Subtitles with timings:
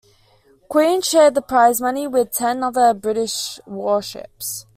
[0.67, 4.65] "Queen" shared the prize money with ten other British warships.